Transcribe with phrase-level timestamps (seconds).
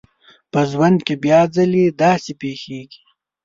[0.51, 3.03] په ژوند کې بيا ځلې داسې پېښېږي.